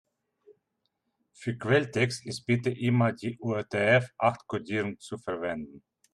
[1.31, 5.83] Für Quelltext ist bitte immer die UTF-acht-Kodierung zu verwenden.